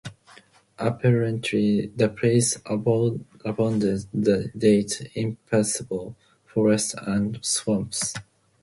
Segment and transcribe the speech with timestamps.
[0.79, 4.07] Apparently, the place abounded
[4.59, 8.15] data impassable forests and swamps.